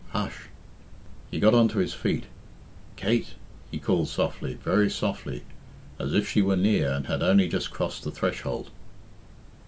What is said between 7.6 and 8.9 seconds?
crossed the threshold.